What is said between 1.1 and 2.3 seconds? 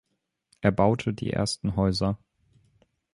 die ersten Häuser.